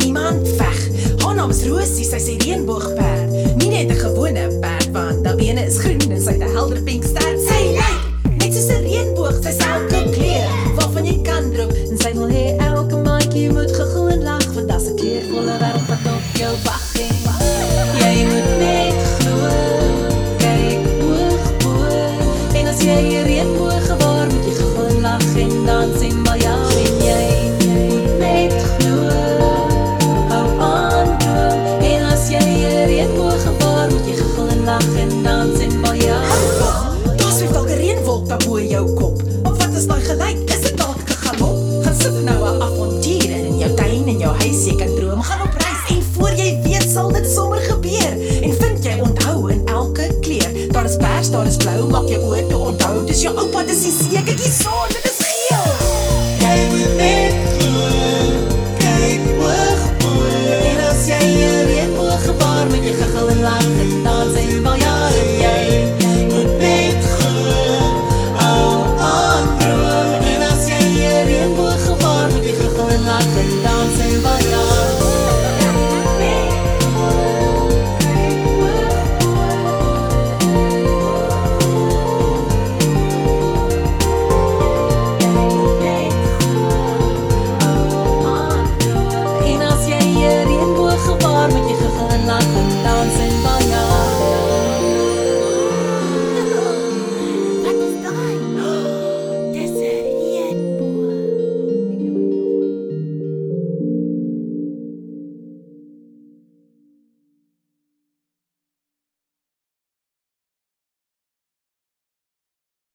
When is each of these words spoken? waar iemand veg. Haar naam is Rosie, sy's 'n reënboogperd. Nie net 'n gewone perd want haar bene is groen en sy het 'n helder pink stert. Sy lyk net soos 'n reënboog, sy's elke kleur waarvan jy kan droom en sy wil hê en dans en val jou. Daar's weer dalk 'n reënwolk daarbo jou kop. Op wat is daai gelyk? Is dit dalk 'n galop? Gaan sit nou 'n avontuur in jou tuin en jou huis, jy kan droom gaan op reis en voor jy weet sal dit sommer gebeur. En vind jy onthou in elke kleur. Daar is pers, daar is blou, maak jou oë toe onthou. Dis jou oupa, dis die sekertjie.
waar 0.00 0.06
iemand 0.06 0.48
veg. 0.48 0.88
Haar 1.18 1.34
naam 1.34 1.50
is 1.50 1.66
Rosie, 1.66 2.04
sy's 2.04 2.28
'n 2.28 2.40
reënboogperd. 2.42 3.56
Nie 3.56 3.68
net 3.68 3.90
'n 3.90 3.98
gewone 3.98 4.58
perd 4.60 4.90
want 4.92 5.26
haar 5.26 5.36
bene 5.36 5.66
is 5.66 5.78
groen 5.78 6.10
en 6.10 6.20
sy 6.20 6.32
het 6.32 6.42
'n 6.42 6.52
helder 6.52 6.82
pink 6.82 7.04
stert. 7.04 7.40
Sy 7.48 7.60
lyk 7.78 8.00
net 8.38 8.54
soos 8.54 8.68
'n 8.68 8.82
reënboog, 8.82 9.36
sy's 9.42 9.58
elke 9.58 10.10
kleur 10.10 10.48
waarvan 10.76 11.04
jy 11.04 11.20
kan 11.22 11.52
droom 11.52 11.70
en 11.90 11.98
sy 11.98 12.12
wil 12.12 12.28
hê 12.28 12.59
en 35.10 35.22
dans 35.22 35.60
en 35.60 35.70
val 35.82 35.94
jou. 35.94 36.22
Daar's 37.16 37.38
weer 37.40 37.52
dalk 37.52 37.68
'n 37.68 37.78
reënwolk 37.82 38.28
daarbo 38.28 38.60
jou 38.60 38.94
kop. 38.94 39.22
Op 39.42 39.54
wat 39.60 39.72
is 39.78 39.86
daai 39.86 40.02
gelyk? 40.02 40.38
Is 40.54 40.60
dit 40.60 40.76
dalk 40.76 40.96
'n 40.96 41.18
galop? 41.24 41.58
Gaan 41.84 41.96
sit 42.02 42.24
nou 42.24 42.40
'n 42.48 42.62
avontuur 42.62 43.30
in 43.30 43.58
jou 43.58 43.74
tuin 43.74 44.06
en 44.06 44.18
jou 44.18 44.34
huis, 44.42 44.64
jy 44.64 44.74
kan 44.76 44.94
droom 44.94 45.22
gaan 45.22 45.42
op 45.42 45.54
reis 45.64 45.82
en 45.88 46.02
voor 46.12 46.32
jy 46.36 46.60
weet 46.62 46.90
sal 46.94 47.12
dit 47.12 47.26
sommer 47.34 47.58
gebeur. 47.58 48.12
En 48.42 48.52
vind 48.60 48.84
jy 48.84 49.00
onthou 49.00 49.50
in 49.50 49.60
elke 49.66 50.18
kleur. 50.20 50.72
Daar 50.72 50.84
is 50.84 50.96
pers, 50.96 51.30
daar 51.30 51.46
is 51.46 51.56
blou, 51.56 51.88
maak 51.90 52.08
jou 52.08 52.22
oë 52.22 52.46
toe 52.48 52.58
onthou. 52.58 53.04
Dis 53.06 53.22
jou 53.22 53.36
oupa, 53.36 53.62
dis 53.62 53.82
die 53.82 53.92
sekertjie. 53.92 54.69